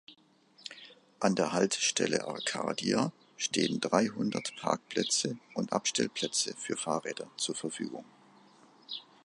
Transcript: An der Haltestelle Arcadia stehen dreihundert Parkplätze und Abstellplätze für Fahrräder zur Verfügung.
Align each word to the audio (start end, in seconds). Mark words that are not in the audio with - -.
An 1.19 1.35
der 1.35 1.51
Haltestelle 1.53 2.27
Arcadia 2.27 3.11
stehen 3.37 3.79
dreihundert 3.79 4.51
Parkplätze 4.59 5.37
und 5.53 5.73
Abstellplätze 5.73 6.55
für 6.57 6.75
Fahrräder 6.75 7.29
zur 7.37 7.53
Verfügung. 7.53 8.03